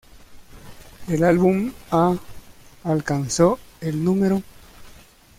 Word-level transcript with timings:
El 1.09 1.23
álbum 1.23 1.71
ha 1.91 2.15
alcanzó 2.83 3.59
el 3.81 4.03
no. 4.03 4.41